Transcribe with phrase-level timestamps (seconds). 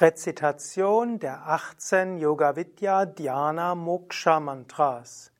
[0.00, 5.32] Rezitation der 18 Yoga Vidya Dhyana Moksha Mantras.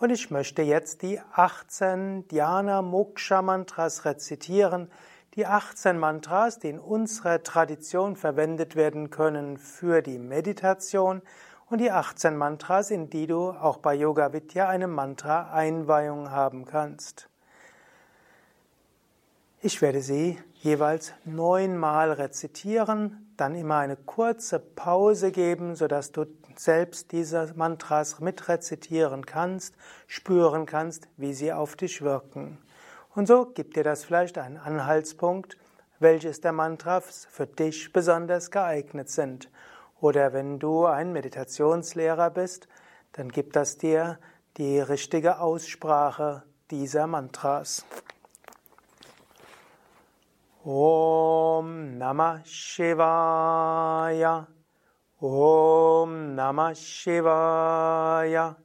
[0.00, 4.90] und ich möchte jetzt die 18 Dhyana Moksha Mantras rezitieren.
[5.34, 11.22] Die 18 Mantras, die in unserer Tradition verwendet werden können für die Meditation
[11.70, 17.28] und die 18 Mantras, in die du auch bei Yoga Vidya eine Mantra-Einweihung haben kannst.
[19.62, 27.12] Ich werde sie jeweils neunmal rezitieren, dann immer eine kurze Pause geben, sodass du selbst
[27.12, 29.74] diese Mantras mitrezitieren kannst,
[30.08, 32.58] spüren kannst, wie sie auf dich wirken.
[33.14, 35.56] Und so gibt dir das vielleicht einen Anhaltspunkt,
[36.00, 39.48] welches der Mantras für dich besonders geeignet sind.
[40.00, 42.68] Oder wenn du ein Meditationslehrer bist,
[43.12, 44.18] dann gibt das dir
[44.56, 47.84] die richtige Aussprache dieser Mantras.
[50.64, 54.46] Om Namah Shivaya.
[55.20, 58.56] Om Namah Shivaya.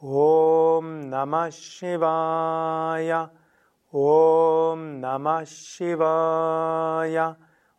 [0.00, 3.30] Om Namah Shivaya.
[3.92, 7.47] Om Namah Shivaya.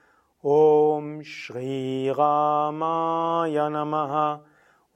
[0.47, 4.39] ॐ श्रीरामाय नमः।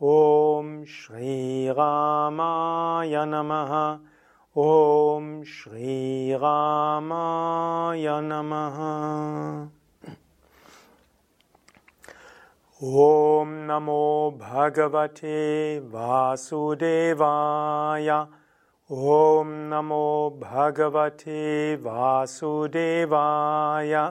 [0.02, 3.98] ॐ श्रीरामाय नमः।
[4.62, 8.76] ॐ श्रीरामाय नमः।
[12.84, 18.26] ॐ नमो भगवते वासुदेवाय।
[18.92, 24.10] ॐ नमो भगवते वासुदेवाय।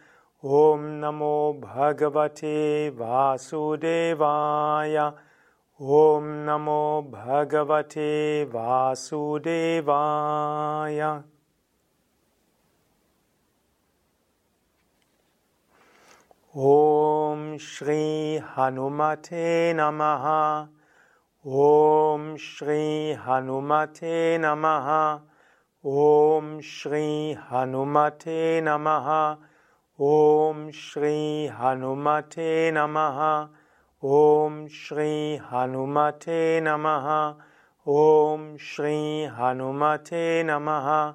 [0.43, 4.33] Om Namo Bhagavate Vasudevaya.
[5.79, 9.63] Om Namo Bhagavate Vasudevaya.
[16.55, 20.69] Om Shri Hanumate Namaha.
[21.45, 25.21] Om Shri Hanumate Namaha.
[25.85, 29.37] Om Shri Hanumate Namaha.
[30.01, 33.49] Om Shri Hanumate Namaha.
[34.01, 37.35] Om Shri Hanumate Namaha.
[37.85, 41.13] Om Shri Hanumate Namaha.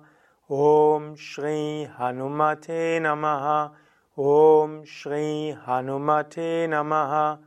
[0.48, 3.72] Om Shri Hanumate Namaha.
[4.16, 7.38] Om Shri Hanumate Namaha.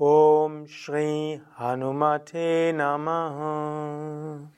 [0.00, 4.57] Om Shri Hanumate Namaha.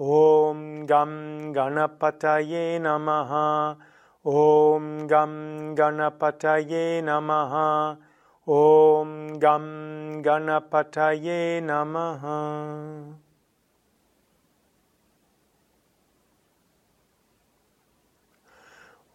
[0.00, 3.30] ॐ गं गणपतये नमः।
[4.26, 7.52] ॐ गं गणपतये नमः।
[8.48, 12.26] ॐ गं गणपतये नमः।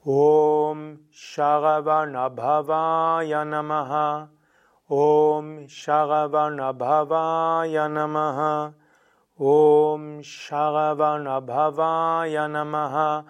[0.08, 4.28] ॐ शगवणभवाय नमः।
[4.92, 8.72] ॐ शगवणभवाय नमः।
[9.44, 13.24] ॐ शगवनभवाय नमः।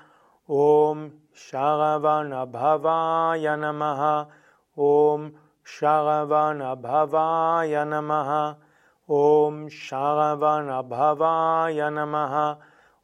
[0.50, 4.26] ॐ शगवनभवाय नमः।
[4.80, 5.30] ॐ
[5.66, 8.56] शगवनभवाय नमः।
[9.12, 12.56] ॐ शगवनभवाय नमः।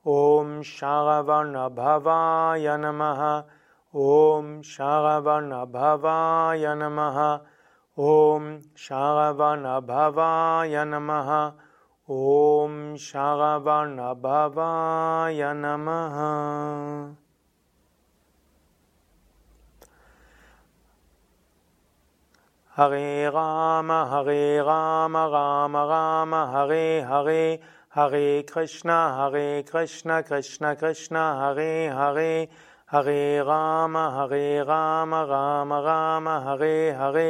[0.07, 3.43] ॐ शगवनभवाय नमः।
[3.95, 7.39] ॐ शगवनभवाय नमः।
[7.99, 11.51] ॐ शगवनभवाय नमः।
[12.09, 13.71] ॐ शरवणभवाय
[15.55, 16.15] नमः
[22.77, 27.43] हरे राम हरे राम राम राम हरे हरे
[27.95, 32.31] हरे कृष्ण हरे कृष्ण कृष्ण कृष्ण हरे हरे
[32.91, 37.29] हरे राम हरे राम राम राम हरे Hare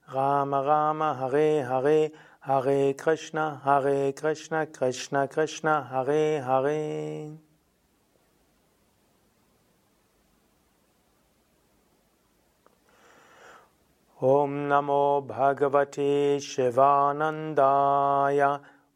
[0.13, 2.11] Rama Rama Hare Hare
[2.41, 7.37] Hare Krishna Hare Krishna Krishna Krishna Hare Hare.
[14.21, 18.41] Om Namo भगवते शिवानन्दाय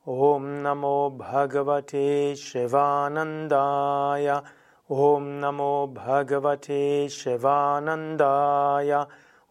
[0.07, 4.27] Om Namo भगवते शिवानन्दाय
[4.91, 8.91] Om Namo भगवते शिवानन्दाय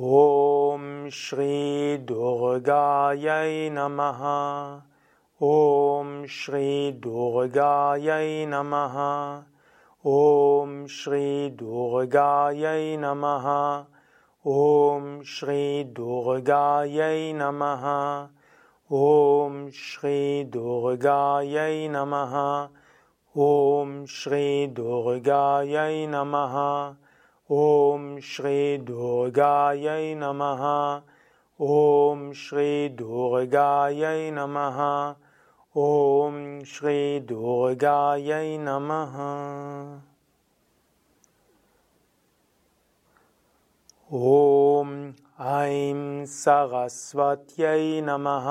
[0.00, 4.18] ॐ श्री दोहगायै नमः।
[5.42, 8.96] ॐ श्री दोहगायै नमः।
[10.06, 13.84] ॐ श्री दोहगायै नमः।
[14.46, 17.84] ॐ श्री दोहगायै नमः।
[18.92, 22.68] ॐ श्री दोहगायै नमः।
[23.38, 26.56] ॐ श्री दोहगायै नमः।
[27.52, 30.62] ॐ श्रीदुर्गायै नमः।
[31.60, 34.80] ॐ श्रीदुर्गायै नमः।
[35.76, 39.14] ॐ श्रीदुर्गायै नमः।
[44.12, 48.46] ॐ ऐं सरस्वत्यै नमः।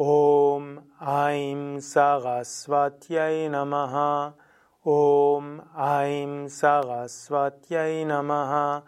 [0.00, 3.94] ॐ ऐं सरस्वत्यै नमः।
[4.88, 8.82] Om Aim Saraswatyai Namaha.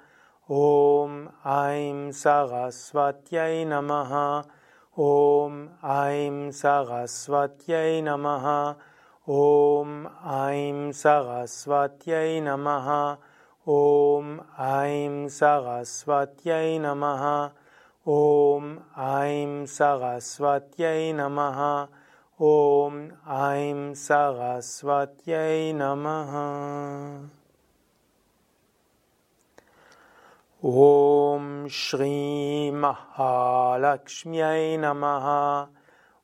[0.49, 4.47] Om Aim Saraswatyai Namaha.
[4.97, 8.77] Om Aim Saraswatyai Namaha.
[9.29, 13.19] Om Aim Saraswatyai Namaha.
[13.67, 17.51] Om Aim Saraswatyai Namaha.
[18.07, 21.89] Om Aim Saraswatyai Namaha.
[22.43, 27.29] Om Aim Saraswatyai Namaha.
[30.65, 35.69] Om Shri Mahalakshmyai Namaha.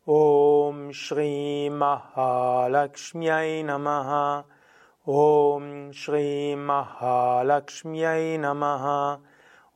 [0.08, 4.44] Om Shri Mahalakshmyai Namaha.
[5.06, 9.18] Om Shri Mahalakshmyai Namaha.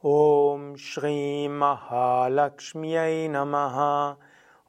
[0.03, 4.17] Om Shri Mahalakshmyai Namaha.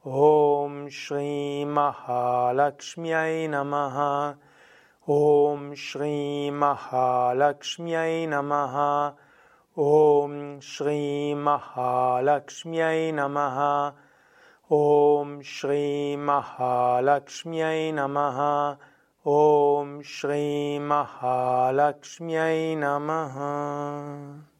[0.06, 4.34] ॐ श्रीमहालक्ष्म्यै नमः।
[5.08, 9.12] ॐ श्रीमहालक्ष्म्यै नमः।
[9.78, 13.92] ॐ श्रीमहालक्ष्म्यै नमः।
[14.72, 18.76] ॐ श्रीमहालक्ष्म्यै नमः।
[19.26, 24.51] ॐ श्रीमहालक्ष्म्यै नमः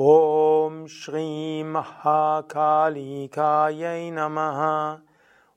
[0.00, 4.98] ॐ श्रीं महाकालिकायै नमः।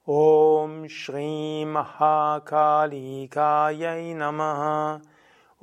[0.10, 5.00] ॐ श्रीं महाकालिकायै नमः।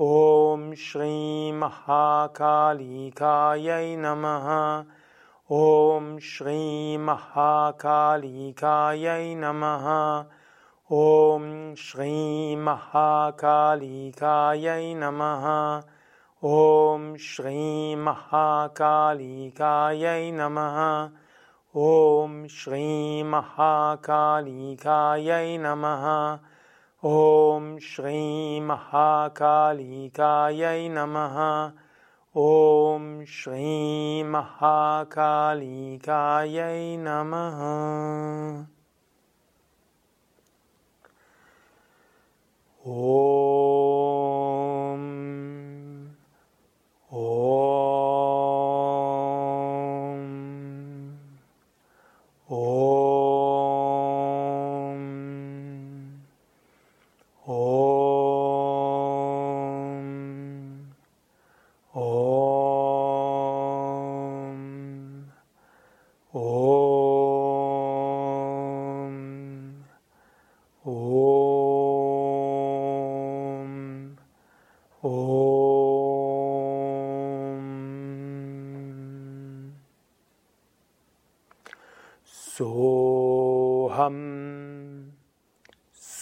[0.01, 4.85] ॐ श्रीं महाकालिकायै नमः।
[5.53, 10.25] ॐ श्रीं महाकालिकायै नमः।
[10.93, 15.83] ॐ श्रीं महाकालिकायै नमः।
[16.45, 21.11] ॐ श्रीं महाकालिकायै नमः।
[21.77, 26.39] ॐ श्रीं महाकालिकायै नमः।
[27.05, 31.73] ॐ श्रीं महाकालिकायै नमः।
[32.37, 37.63] ॐ श्रीं महाकालिकायै नमः।
[42.87, 43.72] ॐ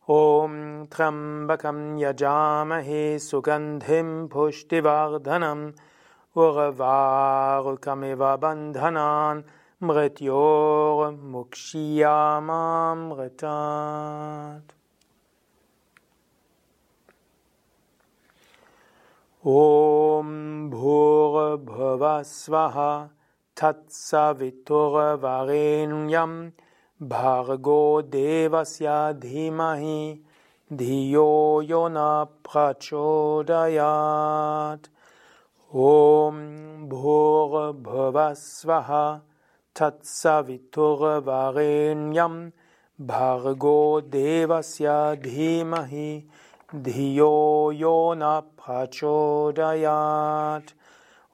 [0.07, 5.73] Om Trambakam Yajamahe Sugandhim Pushtivardhanam.
[6.33, 9.43] Urvarukamiva Bandhanan
[9.81, 11.11] Mrityor
[19.45, 23.09] Om Bhurabhavasvaha
[23.55, 26.51] Tatsaviturvarenyam
[26.99, 30.19] Bhargo devasya dhimahi
[30.73, 34.89] dhiyo yona prachodayat
[35.75, 39.21] Om bhur bhavasvaha
[39.75, 42.51] tatsaviturvarenyam
[42.99, 46.23] Bhargo devasya dhimahi
[46.83, 49.93] dhiyo yona prachodayat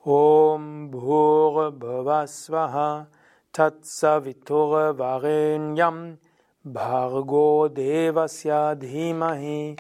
[0.05, 3.07] Om bhur bhavasvaha
[3.53, 6.17] Tatsavitur Varenyam
[6.65, 9.77] Bhargo Devasya Dhimahi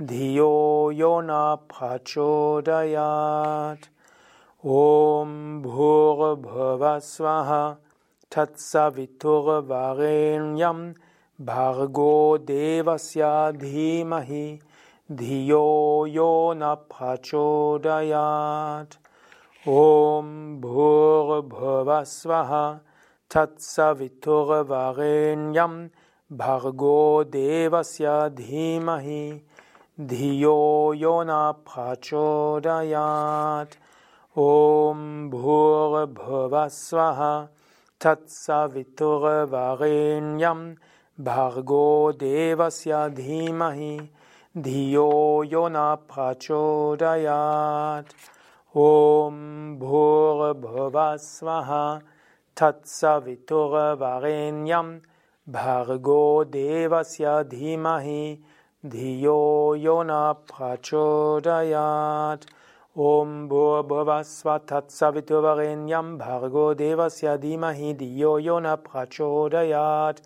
[0.00, 2.98] Dhiyo Yona Prachodayat
[4.64, 7.76] Om Bhur Bhavasvaha
[8.30, 10.94] Tatsavitur Varenyam
[11.40, 14.60] Bhargo Devasya Dhimahi
[15.12, 18.94] धियो यो न प्रचोदयात्।
[19.68, 22.78] ॐ भूर्भुवस्वः
[23.34, 25.88] तत्सवितुर्वरेण्यं
[26.36, 29.40] भर्गो देवस्य धीमहि।
[30.00, 33.74] धियो यो न प्रचोदयात्।
[34.38, 37.48] ॐ भूर्भुवस्वः
[38.00, 40.74] तत्सवितुर्वरेण्यं
[41.24, 44.10] भर्गो देवस्य धीमहि।
[44.56, 48.06] Dhiyo Yona Prachodayat
[48.74, 52.02] Om Bhur Bhuvasvaha
[52.56, 55.02] Tatsavitur Varenyam
[55.48, 58.40] Bhargo Devasya Dhimahi
[58.84, 62.42] Dhiyo Yona Prachodayat
[62.96, 70.20] Om Bhurvasva Tatsavitur Varenyam Bhargo Devasya Dhimahi Dhiyo Yona Prachodayat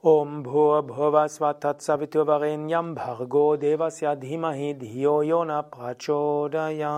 [0.00, 6.94] Om Bhurvasva Tatsavitur Varenyam Bhargo Devasya Dhimahi Dhiyo Yona Prachodayat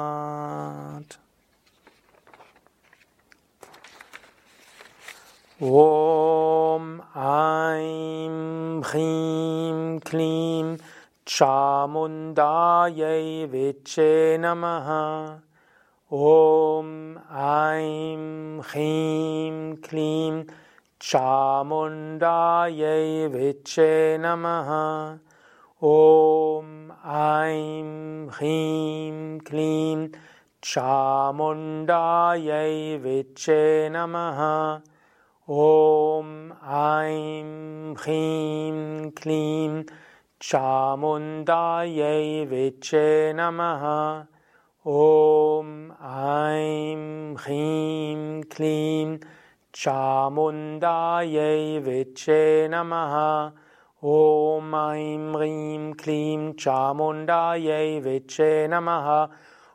[5.63, 10.79] Om Aim Hrim Klim
[11.25, 12.37] Chamundaye
[13.49, 15.41] Viche Namaha
[16.11, 20.47] Om Aim Hrim Klim
[21.01, 22.21] Chamundaye
[23.33, 25.19] Viche Namaha.
[25.83, 30.13] Om Aim Hrim Klim
[30.61, 31.89] Chamundaye
[33.01, 34.83] Viche Namaha.
[35.49, 39.87] Om Aim Hrim Klim
[40.39, 44.29] Chamundaye Viche Namaha.
[44.85, 49.21] Om Aim Hrim Klim
[49.73, 50.81] Chamundaye
[51.81, 53.53] Viche Namaha
[54.03, 59.31] Om Aim Hrim Klim Chamundaye Viche Namaha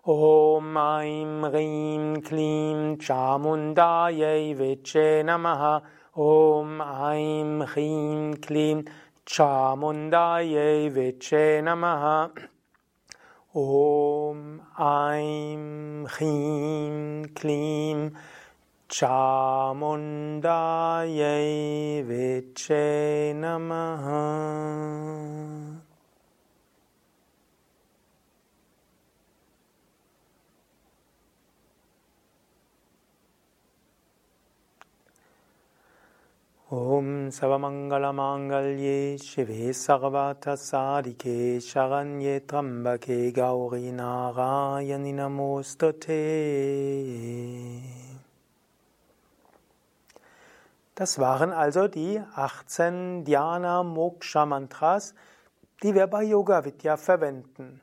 [0.06, 5.82] Om Aim Rim Klim Chamundaye Viche Namaha
[6.18, 8.86] Om Aim Rim Klim
[9.26, 12.32] Chamundaye Viche Namaha
[13.56, 18.12] Om Aim Rim Klim
[18.88, 20.44] Chamundaye
[22.06, 24.26] Viche Namaha
[36.72, 46.22] Om Savamangalamangalye Shive Sarvata Sadike Sharanye Trambake Gauri Narayani Namostate
[50.96, 55.14] Das waren also die 18 Dhyana Moksha Mantras,
[55.84, 57.82] die wir bei Yoga Vidya verwenden.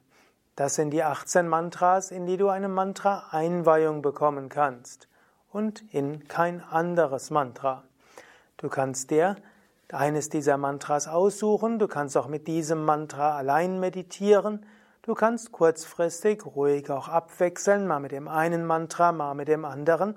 [0.57, 5.09] Das sind die 18 Mantras, in die du eine Mantra Einweihung bekommen kannst
[5.51, 7.85] und in kein anderes Mantra.
[8.57, 9.37] Du kannst dir
[9.93, 14.65] eines dieser Mantras aussuchen, du kannst auch mit diesem Mantra allein meditieren,
[15.05, 20.15] Du kannst kurzfristig ruhig auch abwechseln, mal mit dem einen Mantra, mal mit dem anderen.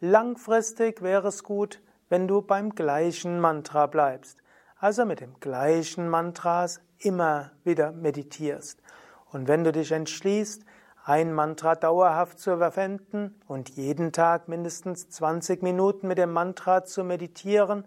[0.00, 4.42] Langfristig wäre es gut, wenn du beim gleichen Mantra bleibst.
[4.78, 8.82] Also mit dem gleichen Mantras immer wieder meditierst.
[9.30, 10.64] Und wenn du dich entschließt,
[11.04, 17.04] ein Mantra dauerhaft zu verwenden und jeden Tag mindestens 20 Minuten mit dem Mantra zu
[17.04, 17.84] meditieren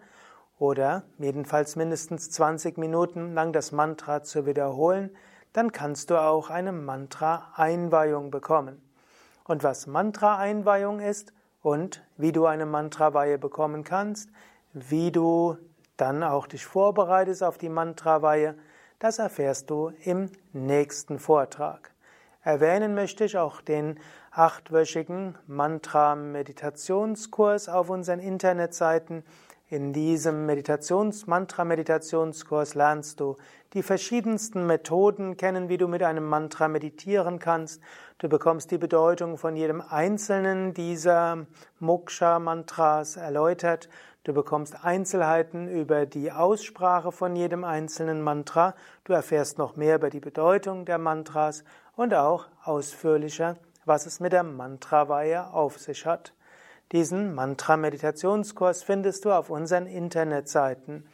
[0.58, 5.16] oder jedenfalls mindestens 20 Minuten lang das Mantra zu wiederholen,
[5.52, 8.82] dann kannst du auch eine Mantra-Einweihung bekommen.
[9.44, 11.34] Und was Mantra-Einweihung ist
[11.64, 14.30] und wie du eine Mantra-Weihe bekommen kannst,
[14.74, 15.58] wie du
[15.98, 18.54] dann auch dich vorbereitest auf die Mantra-Weihe,
[19.00, 21.92] das erfährst du im nächsten Vortrag.
[22.42, 24.00] Erwähnen möchte ich auch den
[24.32, 29.24] achtwöchigen Mantra-Meditationskurs auf unseren Internetseiten.
[29.74, 33.38] In diesem Meditations Mantra-Meditationskurs lernst du
[33.74, 37.82] die verschiedensten Methoden kennen, wie du mit einem Mantra meditieren kannst.
[38.20, 41.48] Du bekommst die Bedeutung von jedem einzelnen dieser
[41.80, 43.90] Moksha-Mantras erläutert.
[44.26, 48.76] Du bekommst Einzelheiten über die Aussprache von jedem einzelnen Mantra.
[49.06, 51.64] Du erfährst noch mehr über die Bedeutung der Mantras
[51.96, 56.32] und auch ausführlicher, was es mit der Mantraweihe auf sich hat.
[56.94, 61.08] Diesen Mantra-Meditationskurs findest du auf unseren Internetseiten.